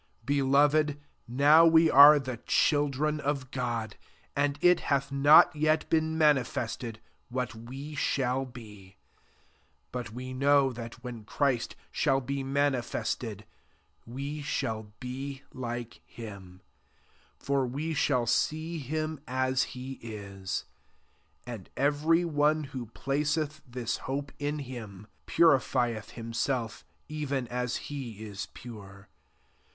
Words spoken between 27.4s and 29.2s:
as he is pure.